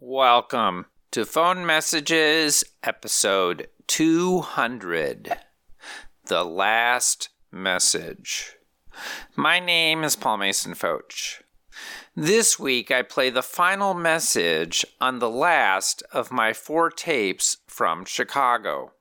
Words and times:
Welcome 0.00 0.86
to 1.10 1.24
Phone 1.24 1.66
Messages, 1.66 2.62
episode 2.84 3.66
200 3.88 5.38
The 6.26 6.44
Last 6.44 7.30
Message. 7.50 8.54
My 9.34 9.58
name 9.58 10.04
is 10.04 10.14
Paul 10.14 10.36
Mason 10.36 10.74
Fotsch. 10.74 11.42
This 12.14 12.60
week 12.60 12.92
I 12.92 13.02
play 13.02 13.28
the 13.30 13.42
final 13.42 13.92
message 13.92 14.86
on 15.00 15.18
the 15.18 15.28
last 15.28 16.04
of 16.12 16.30
my 16.30 16.52
four 16.52 16.90
tapes 16.90 17.56
from 17.66 18.04
Chicago. 18.04 18.92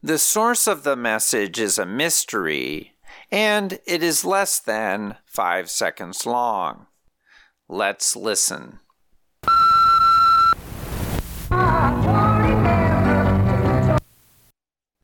The 0.00 0.18
source 0.18 0.68
of 0.68 0.84
the 0.84 0.94
message 0.94 1.58
is 1.58 1.76
a 1.76 1.84
mystery, 1.84 2.94
and 3.32 3.80
it 3.84 4.04
is 4.04 4.24
less 4.24 4.60
than 4.60 5.16
five 5.26 5.68
seconds 5.68 6.24
long. 6.24 6.86
Let's 7.68 8.14
listen. 8.14 8.78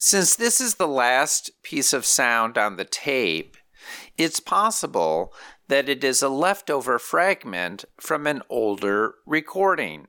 Since 0.06 0.36
this 0.36 0.60
is 0.60 0.76
the 0.76 0.86
last 0.86 1.50
piece 1.64 1.92
of 1.92 2.06
sound 2.06 2.56
on 2.56 2.76
the 2.76 2.84
tape, 2.84 3.56
it's 4.16 4.38
possible 4.38 5.32
that 5.66 5.88
it 5.88 6.04
is 6.04 6.22
a 6.22 6.28
leftover 6.28 7.00
fragment 7.00 7.84
from 8.00 8.28
an 8.28 8.42
older 8.48 9.16
recording. 9.26 10.06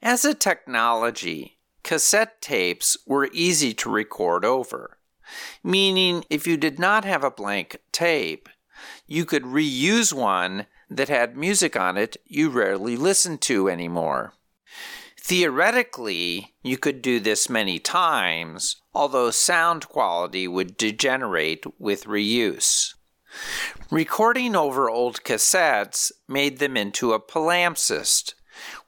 As 0.00 0.24
a 0.24 0.32
technology, 0.32 1.58
cassette 1.82 2.40
tapes 2.40 2.96
were 3.06 3.28
easy 3.34 3.74
to 3.74 3.90
record 3.90 4.46
over, 4.46 4.96
meaning 5.62 6.24
if 6.30 6.46
you 6.46 6.56
did 6.56 6.78
not 6.78 7.04
have 7.04 7.22
a 7.22 7.30
blank 7.30 7.76
tape, 7.92 8.48
you 9.06 9.26
could 9.26 9.42
reuse 9.42 10.10
one 10.10 10.64
that 10.88 11.10
had 11.10 11.36
music 11.36 11.76
on 11.76 11.98
it 11.98 12.16
you 12.24 12.48
rarely 12.48 12.96
listened 12.96 13.42
to 13.42 13.68
anymore. 13.68 14.32
Theoretically, 15.28 16.54
you 16.62 16.78
could 16.78 17.02
do 17.02 17.20
this 17.20 17.50
many 17.50 17.78
times, 17.78 18.76
although 18.94 19.30
sound 19.30 19.86
quality 19.86 20.48
would 20.48 20.78
degenerate 20.78 21.66
with 21.78 22.06
reuse. 22.06 22.94
Recording 23.90 24.56
over 24.56 24.88
old 24.88 25.24
cassettes 25.24 26.10
made 26.26 26.60
them 26.60 26.78
into 26.78 27.12
a 27.12 27.20
palimpsest, 27.20 28.32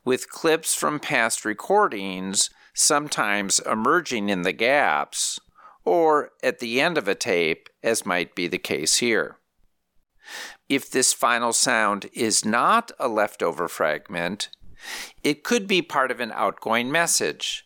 with 0.03 0.31
clips 0.31 0.75
from 0.75 0.99
past 0.99 1.45
recordings 1.45 2.49
sometimes 2.73 3.61
emerging 3.71 4.31
in 4.31 4.41
the 4.41 4.55
gaps, 4.55 5.39
or 5.85 6.31
at 6.43 6.61
the 6.61 6.81
end 6.81 6.97
of 6.97 7.07
a 7.07 7.15
tape, 7.15 7.69
as 7.83 8.07
might 8.07 8.35
be 8.35 8.47
the 8.47 8.57
case 8.57 8.97
here. 8.97 9.37
If 10.71 10.91
this 10.91 11.13
final 11.13 11.53
sound 11.53 12.09
is 12.15 12.47
not 12.47 12.93
a 12.99 13.09
leftover 13.09 13.69
fragment, 13.69 14.49
it 15.23 15.45
could 15.45 15.67
be 15.67 15.83
part 15.83 16.11
of 16.11 16.21
an 16.21 16.33
outgoing 16.33 16.91
message. 16.91 17.65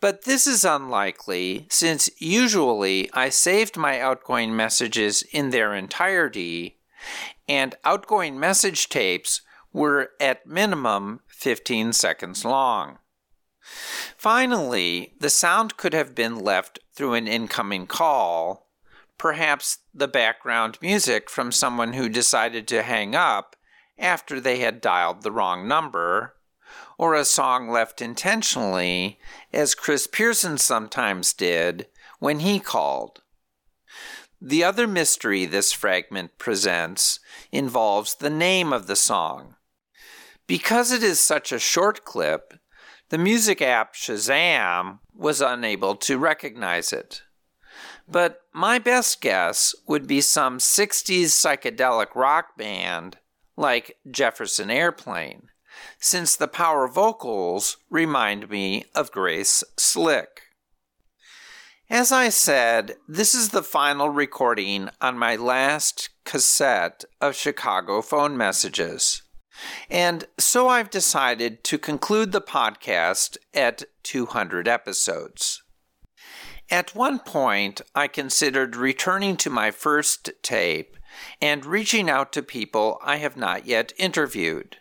But 0.00 0.24
this 0.24 0.46
is 0.46 0.64
unlikely 0.64 1.66
since 1.70 2.10
usually 2.18 3.10
I 3.12 3.28
saved 3.30 3.76
my 3.76 4.00
outgoing 4.00 4.54
messages 4.54 5.22
in 5.22 5.50
their 5.50 5.74
entirety, 5.74 6.78
and 7.48 7.74
outgoing 7.84 8.38
message 8.38 8.88
tapes 8.88 9.42
were 9.72 10.10
at 10.20 10.46
minimum 10.46 11.20
15 11.28 11.92
seconds 11.92 12.44
long. 12.44 12.98
Finally, 14.16 15.14
the 15.18 15.30
sound 15.30 15.76
could 15.76 15.94
have 15.94 16.14
been 16.14 16.36
left 16.36 16.78
through 16.94 17.14
an 17.14 17.26
incoming 17.26 17.86
call, 17.86 18.68
perhaps 19.18 19.78
the 19.92 20.08
background 20.08 20.78
music 20.82 21.30
from 21.30 21.50
someone 21.50 21.94
who 21.94 22.08
decided 22.08 22.68
to 22.68 22.82
hang 22.82 23.14
up 23.14 23.56
after 23.98 24.40
they 24.40 24.58
had 24.58 24.80
dialed 24.80 25.22
the 25.22 25.32
wrong 25.32 25.68
number, 25.68 26.34
or 26.98 27.14
a 27.14 27.24
song 27.24 27.68
left 27.68 28.00
intentionally, 28.00 29.18
as 29.52 29.74
Chris 29.74 30.06
Pearson 30.06 30.58
sometimes 30.58 31.32
did 31.32 31.86
when 32.18 32.40
he 32.40 32.60
called. 32.60 33.22
The 34.40 34.64
other 34.64 34.86
mystery 34.86 35.46
this 35.46 35.72
fragment 35.72 36.38
presents 36.38 37.20
involves 37.50 38.16
the 38.16 38.30
name 38.30 38.72
of 38.72 38.86
the 38.86 38.96
song. 38.96 39.56
Because 40.46 40.92
it 40.92 41.02
is 41.02 41.18
such 41.18 41.50
a 41.50 41.58
short 41.58 42.04
clip, 42.04 42.54
the 43.08 43.18
music 43.18 43.62
app 43.62 43.94
Shazam 43.94 44.98
was 45.14 45.40
unable 45.40 45.94
to 45.96 46.18
recognize 46.18 46.92
it. 46.92 47.22
But 48.06 48.40
my 48.52 48.78
best 48.78 49.20
guess 49.20 49.74
would 49.86 50.06
be 50.06 50.20
some 50.20 50.58
60s 50.58 51.26
psychedelic 51.26 52.14
rock 52.14 52.56
band 52.56 53.16
like 53.56 53.96
Jefferson 54.10 54.70
Airplane, 54.70 55.48
since 55.98 56.36
the 56.36 56.48
power 56.48 56.88
vocals 56.88 57.76
remind 57.90 58.50
me 58.50 58.84
of 58.94 59.12
Grace 59.12 59.64
Slick. 59.76 60.42
As 61.90 62.10
I 62.10 62.30
said, 62.30 62.96
this 63.06 63.34
is 63.34 63.50
the 63.50 63.62
final 63.62 64.08
recording 64.08 64.88
on 65.00 65.18
my 65.18 65.36
last 65.36 66.08
cassette 66.24 67.04
of 67.20 67.36
Chicago 67.36 68.00
phone 68.00 68.36
messages. 68.36 69.22
And 69.90 70.24
so 70.38 70.68
I've 70.68 70.90
decided 70.90 71.62
to 71.64 71.78
conclude 71.78 72.32
the 72.32 72.40
podcast 72.40 73.36
at 73.52 73.84
200 74.02 74.66
episodes. 74.66 75.62
At 76.70 76.94
one 76.94 77.18
point, 77.18 77.82
I 77.94 78.08
considered 78.08 78.74
returning 78.74 79.36
to 79.38 79.50
my 79.50 79.70
first 79.70 80.30
tape 80.42 80.96
and 81.40 81.64
reaching 81.66 82.08
out 82.08 82.32
to 82.32 82.42
people 82.42 82.98
I 83.02 83.16
have 83.16 83.36
not 83.36 83.66
yet 83.66 83.92
interviewed. 83.98 84.78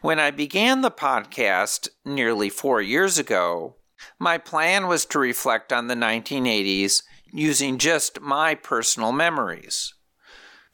When 0.00 0.18
I 0.20 0.30
began 0.30 0.82
the 0.82 0.90
podcast 0.90 1.88
nearly 2.04 2.50
four 2.50 2.82
years 2.82 3.18
ago, 3.18 3.76
my 4.18 4.38
plan 4.38 4.86
was 4.86 5.06
to 5.06 5.18
reflect 5.18 5.72
on 5.72 5.86
the 5.86 5.94
1980s 5.94 7.02
using 7.32 7.78
just 7.78 8.20
my 8.20 8.54
personal 8.54 9.12
memories. 9.12 9.94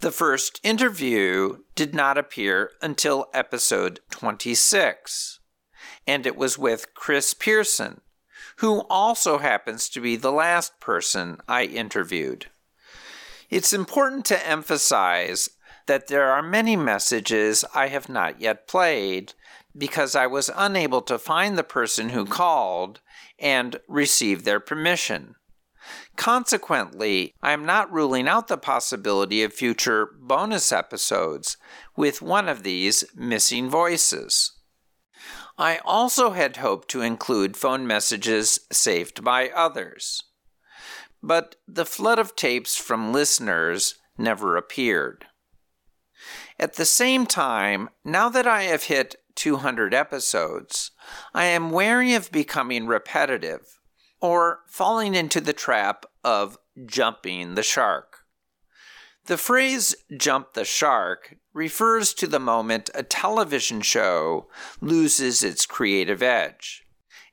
The 0.01 0.11
first 0.11 0.61
interview 0.65 1.59
did 1.77 1.95
not 1.95 2.19
appear 2.19 2.73
until 2.83 3.31
episode 3.33 4.01
26, 4.11 5.39
and 6.07 6.27
it 6.27 6.37
was 6.37 6.59
with 6.59 6.93
Chris 6.95 7.35
Pearson, 7.35 8.01
who 8.57 8.81
also 8.91 9.39
happens 9.39 9.89
to 9.91 10.01
be 10.01 10.17
the 10.17 10.33
last 10.33 10.81
person 10.81 11.39
I 11.47 11.65
interviewed. 11.65 12.47
It's 13.53 13.75
important 13.75 14.25
to 14.27 14.49
emphasize 14.49 15.51
that 15.87 16.07
there 16.07 16.31
are 16.31 16.43
many 16.43 16.75
messages 16.75 17.67
I 17.75 17.89
have 17.89 18.09
not 18.09 18.41
yet 18.41 18.67
played 18.67 19.35
because 19.77 20.17
I 20.17 20.27
was 20.27 20.51
unable 20.57 21.03
to 21.03 21.19
find 21.19 21.59
the 21.59 21.63
person 21.63 22.09
who 22.09 22.25
called 22.25 23.03
and 23.39 23.79
receive 23.87 24.45
their 24.45 24.59
permission. 24.59 25.35
Consequently, 26.17 27.35
I 27.43 27.53
am 27.53 27.67
not 27.67 27.93
ruling 27.93 28.27
out 28.27 28.49
the 28.49 28.57
possibility 28.57 29.43
of 29.43 29.53
future 29.53 30.09
bonus 30.19 30.73
episodes 30.73 31.59
with 31.95 32.23
one 32.23 32.49
of 32.49 32.63
these 32.63 33.05
missing 33.15 33.69
voices. 33.69 34.51
I 35.59 35.77
also 35.85 36.31
had 36.31 36.57
hoped 36.57 36.89
to 36.89 37.03
include 37.03 37.59
phone 37.59 37.87
messages 37.87 38.61
saved 38.73 39.23
by 39.23 39.51
others. 39.51 40.23
But 41.23 41.57
the 41.69 41.87
flood 41.87 42.19
of 42.19 42.35
tapes 42.35 42.77
from 42.77 43.13
listeners 43.13 43.95
never 44.19 44.57
appeared. 44.57 45.27
At 46.59 46.75
the 46.75 46.85
same 46.85 47.27
time, 47.27 47.89
now 48.05 48.29
that 48.29 48.47
I 48.47 48.65
have 48.65 48.85
hit 48.85 49.17
200 49.35 49.95
episodes, 49.95 50.91
I 51.35 51.45
am 51.45 51.71
wary 51.71 52.15
of 52.15 52.31
becoming 52.31 52.87
repetitive 52.87 53.81
or 54.21 54.61
falling 54.69 55.15
into 55.15 55.41
the 55.41 55.53
trap 55.53 56.05
of 56.23 56.59
jumping 56.87 57.55
the 57.55 57.63
shark. 57.63 58.19
The 59.27 59.39
phrase 59.39 59.95
jump 60.17 60.55
the 60.55 60.65
shark 60.65 61.37
refers 61.53 62.13
to 62.15 62.27
the 62.27 62.41
moment 62.41 62.91
a 62.95 63.03
television 63.03 63.81
show 63.81 64.49
loses 64.81 65.43
its 65.45 65.67
creative 65.67 66.23
edge 66.23 66.82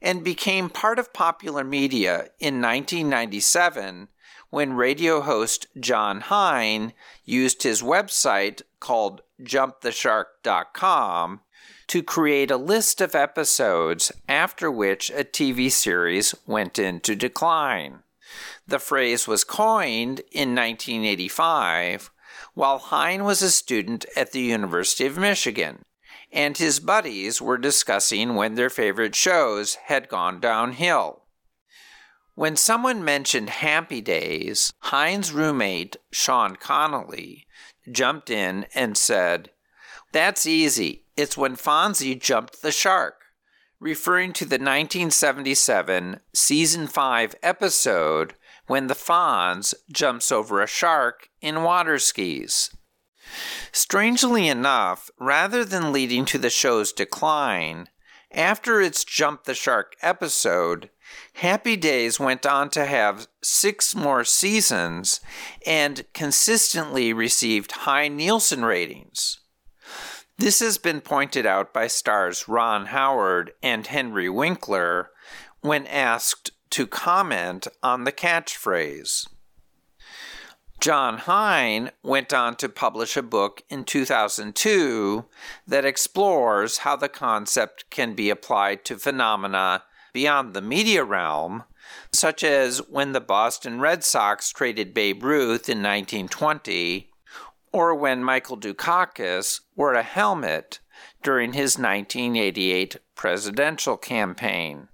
and 0.01 0.23
became 0.23 0.69
part 0.69 0.99
of 0.99 1.13
popular 1.13 1.63
media 1.63 2.29
in 2.39 2.61
1997 2.61 4.07
when 4.49 4.73
radio 4.73 5.21
host 5.21 5.67
Jon 5.79 6.21
Hein 6.21 6.93
used 7.23 7.63
his 7.63 7.81
website 7.81 8.61
called 8.79 9.21
jumptheshark.com 9.41 11.41
to 11.87 12.03
create 12.03 12.51
a 12.51 12.57
list 12.57 13.01
of 13.01 13.15
episodes 13.15 14.11
after 14.27 14.71
which 14.71 15.09
a 15.09 15.23
TV 15.23 15.71
series 15.71 16.35
went 16.45 16.79
into 16.79 17.15
decline. 17.15 17.99
The 18.67 18.79
phrase 18.79 19.27
was 19.27 19.43
coined 19.43 20.19
in 20.31 20.55
1985 20.55 22.11
while 22.53 22.77
Hein 22.77 23.23
was 23.23 23.41
a 23.41 23.51
student 23.51 24.05
at 24.15 24.31
the 24.31 24.41
University 24.41 25.05
of 25.05 25.17
Michigan, 25.17 25.81
and 26.31 26.57
his 26.57 26.79
buddies 26.79 27.41
were 27.41 27.57
discussing 27.57 28.35
when 28.35 28.55
their 28.55 28.69
favorite 28.69 29.15
shows 29.15 29.75
had 29.85 30.09
gone 30.09 30.39
downhill. 30.39 31.23
When 32.35 32.55
someone 32.55 33.03
mentioned 33.03 33.49
Happy 33.49 33.99
Days, 33.99 34.71
Hein's 34.79 35.33
roommate, 35.33 35.97
Sean 36.11 36.55
Connolly, 36.55 37.45
jumped 37.91 38.29
in 38.29 38.65
and 38.73 38.97
said, 38.97 39.49
That's 40.13 40.45
easy. 40.45 41.03
It's 41.17 41.37
when 41.37 41.57
Fonzie 41.57 42.19
jumped 42.19 42.61
the 42.61 42.71
shark, 42.71 43.15
referring 43.79 44.31
to 44.33 44.45
the 44.45 44.55
1977 44.55 46.21
season 46.33 46.87
5 46.87 47.35
episode 47.43 48.35
when 48.67 48.87
the 48.87 48.93
Fonz 48.93 49.73
jumps 49.91 50.31
over 50.31 50.61
a 50.61 50.67
shark 50.67 51.29
in 51.41 51.63
water 51.63 51.99
skis. 51.99 52.69
Strangely 53.71 54.47
enough, 54.47 55.09
rather 55.19 55.63
than 55.63 55.91
leading 55.91 56.25
to 56.25 56.37
the 56.37 56.49
show's 56.49 56.91
decline, 56.91 57.87
after 58.31 58.79
its 58.79 59.03
Jump 59.03 59.45
the 59.45 59.55
Shark 59.55 59.95
episode, 60.01 60.89
Happy 61.33 61.75
Days 61.75 62.19
went 62.19 62.45
on 62.45 62.69
to 62.71 62.85
have 62.85 63.27
six 63.41 63.95
more 63.95 64.23
seasons 64.23 65.19
and 65.65 66.05
consistently 66.13 67.11
received 67.13 67.71
high 67.71 68.07
Nielsen 68.07 68.63
ratings. 68.63 69.39
This 70.37 70.59
has 70.59 70.77
been 70.77 71.01
pointed 71.01 71.45
out 71.45 71.73
by 71.73 71.87
stars 71.87 72.47
Ron 72.47 72.87
Howard 72.87 73.51
and 73.61 73.87
Henry 73.87 74.29
Winkler 74.29 75.11
when 75.61 75.87
asked 75.87 76.51
to 76.69 76.87
comment 76.87 77.67
on 77.81 78.03
the 78.03 78.11
catchphrase. 78.11 79.27
Jon 80.79 81.17
Hein 81.17 81.91
went 82.03 82.31
on 82.31 82.55
to 82.55 82.69
publish 82.69 83.17
a 83.17 83.21
book 83.21 83.63
in 83.69 83.83
2002 83.83 85.25
that 85.67 85.83
explores 85.83 86.79
how 86.79 86.95
the 86.95 87.09
concept 87.09 87.89
can 87.89 88.13
be 88.13 88.29
applied 88.29 88.85
to 88.85 88.97
phenomena 88.97 89.83
beyond 90.13 90.53
the 90.53 90.61
media 90.61 91.03
realm, 91.03 91.65
such 92.13 92.45
as 92.45 92.77
when 92.87 93.11
the 93.11 93.19
Boston 93.19 93.81
Red 93.81 94.05
Sox 94.05 94.51
traded 94.51 94.93
Babe 94.93 95.21
Ruth 95.21 95.67
in 95.67 95.79
1920, 95.79 97.11
or 97.73 97.93
when 97.93 98.23
Michael 98.23 98.57
Dukakis 98.57 99.59
wore 99.75 99.95
a 99.95 100.01
helmet 100.01 100.79
during 101.21 101.51
his 101.51 101.77
1988 101.77 102.97
presidential 103.15 103.97
campaign. 103.97 104.87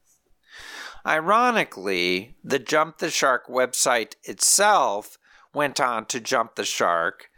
Ironically, 1.05 2.35
the 2.43 2.57
Jump 2.57 2.97
the 2.97 3.11
Shark 3.11 3.47
website 3.47 4.15
itself 4.23 5.19
went 5.55 5.79
on 5.79 6.05
to 6.05 6.19
jump 6.19 6.55
the 6.55 6.65
shark 6.65 7.29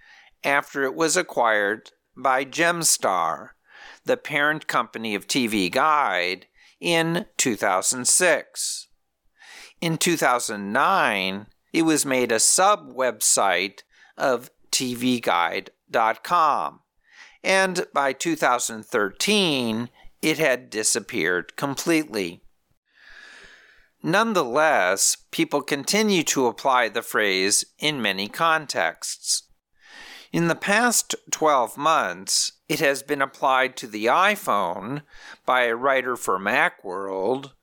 after 0.43 0.83
it 0.83 0.95
was 0.95 1.15
acquired 1.15 1.91
by 2.15 2.43
Gemstar, 2.43 3.49
the 4.05 4.17
parent 4.17 4.67
company 4.67 5.15
of 5.15 5.27
TV 5.27 5.71
Guide, 5.71 6.47
in 6.79 7.25
2006. 7.37 8.87
In 9.81 9.97
2009, 9.97 11.47
it 11.73 11.81
was 11.83 12.05
made 12.05 12.31
a 12.31 12.39
sub 12.39 12.95
website 12.95 13.81
of 14.17 14.49
TVGuide.com, 14.71 16.79
and 17.43 17.85
by 17.93 18.13
2013, 18.13 19.89
it 20.21 20.39
had 20.39 20.69
disappeared 20.69 21.55
completely. 21.55 22.41
Nonetheless, 24.03 25.17
people 25.31 25.61
continue 25.61 26.23
to 26.23 26.47
apply 26.47 26.89
the 26.89 27.01
phrase 27.01 27.65
in 27.79 28.01
many 28.01 28.27
contexts. 28.27 29.43
In 30.31 30.47
the 30.47 30.55
past 30.55 31.15
12 31.31 31.77
months, 31.77 32.51
it 32.69 32.79
has 32.79 33.01
been 33.01 33.21
applied 33.21 33.75
to 33.77 33.87
the 33.87 34.05
iPhone 34.05 35.01
by 35.45 35.63
a 35.63 35.75
writer 35.75 36.15
for 36.15 36.37
Macworld, 36.37 37.53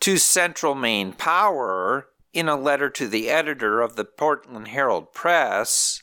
to 0.00 0.18
Central 0.18 0.74
Maine 0.74 1.12
Power 1.12 2.08
in 2.32 2.48
a 2.48 2.56
letter 2.56 2.90
to 2.90 3.08
the 3.08 3.30
editor 3.30 3.80
of 3.80 3.96
the 3.96 4.04
Portland 4.04 4.68
Herald 4.68 5.12
Press, 5.12 6.02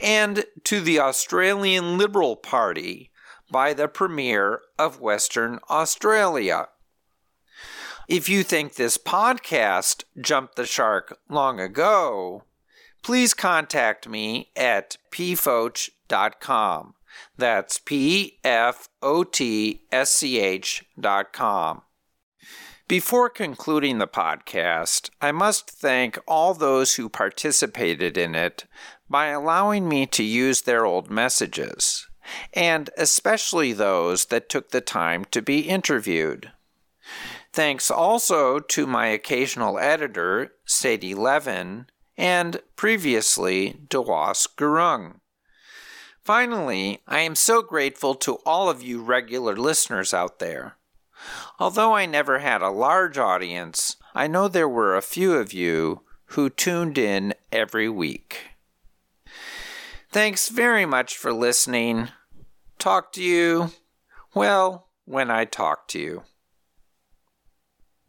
and 0.00 0.44
to 0.64 0.80
the 0.80 0.98
Australian 0.98 1.96
Liberal 1.96 2.34
Party 2.34 3.10
by 3.50 3.72
the 3.72 3.88
Premier 3.88 4.60
of 4.78 5.00
Western 5.00 5.60
Australia. 5.70 6.68
If 8.10 8.28
you 8.28 8.42
think 8.42 8.74
this 8.74 8.98
podcast 8.98 10.02
jumped 10.20 10.56
the 10.56 10.66
shark 10.66 11.16
long 11.28 11.60
ago, 11.60 12.42
please 13.04 13.34
contact 13.34 14.08
me 14.08 14.50
at 14.56 14.96
pfotsch.com. 15.12 16.94
That's 17.38 17.78
P 17.78 18.40
F 18.42 18.88
O 19.00 19.22
T 19.22 19.82
S 19.92 20.10
C 20.10 20.40
H 20.40 20.84
dot 20.98 21.32
com. 21.32 21.82
Before 22.88 23.30
concluding 23.30 23.98
the 23.98 24.08
podcast, 24.08 25.10
I 25.20 25.30
must 25.30 25.70
thank 25.70 26.18
all 26.26 26.52
those 26.52 26.96
who 26.96 27.08
participated 27.08 28.18
in 28.18 28.34
it 28.34 28.64
by 29.08 29.26
allowing 29.26 29.88
me 29.88 30.06
to 30.06 30.24
use 30.24 30.62
their 30.62 30.84
old 30.84 31.12
messages, 31.12 32.08
and 32.52 32.90
especially 32.98 33.72
those 33.72 34.24
that 34.26 34.48
took 34.48 34.70
the 34.70 34.80
time 34.80 35.24
to 35.26 35.40
be 35.40 35.60
interviewed. 35.60 36.50
Thanks 37.52 37.90
also 37.90 38.60
to 38.60 38.86
my 38.86 39.06
occasional 39.08 39.78
editor, 39.78 40.52
Sadie 40.64 41.14
Levin, 41.14 41.86
and 42.16 42.60
previously, 42.76 43.80
Dewas 43.88 44.46
Gurung. 44.56 45.20
Finally, 46.22 47.00
I 47.08 47.20
am 47.20 47.34
so 47.34 47.62
grateful 47.62 48.14
to 48.16 48.34
all 48.46 48.70
of 48.70 48.82
you 48.82 49.02
regular 49.02 49.56
listeners 49.56 50.14
out 50.14 50.38
there. 50.38 50.76
Although 51.58 51.94
I 51.94 52.06
never 52.06 52.38
had 52.38 52.62
a 52.62 52.70
large 52.70 53.18
audience, 53.18 53.96
I 54.14 54.26
know 54.26 54.46
there 54.46 54.68
were 54.68 54.96
a 54.96 55.02
few 55.02 55.34
of 55.34 55.52
you 55.52 56.02
who 56.26 56.50
tuned 56.50 56.98
in 56.98 57.34
every 57.50 57.88
week. 57.88 58.50
Thanks 60.10 60.48
very 60.48 60.86
much 60.86 61.16
for 61.16 61.32
listening. 61.32 62.10
Talk 62.78 63.12
to 63.14 63.22
you, 63.22 63.72
well, 64.34 64.88
when 65.04 65.30
I 65.30 65.44
talk 65.44 65.88
to 65.88 65.98
you. 65.98 66.22